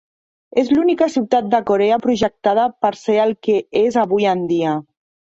[0.59, 4.73] És l'única ciutat de Corea projectada per ser el que és avui en dia.